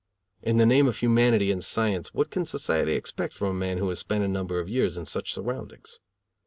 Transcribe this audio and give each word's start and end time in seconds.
In 0.41 0.57
the 0.57 0.65
name 0.65 0.87
of 0.87 0.97
humanity 0.97 1.51
and 1.51 1.63
science 1.63 2.11
what 2.11 2.31
can 2.31 2.43
society 2.47 2.93
expect 2.93 3.35
from 3.35 3.49
a 3.49 3.53
man 3.53 3.77
who 3.77 3.87
has 3.89 3.99
spent 3.99 4.23
a 4.23 4.27
number 4.27 4.59
of 4.59 4.67
years 4.67 4.97
in 4.97 5.05
such 5.05 5.31
surroundings? 5.31 5.99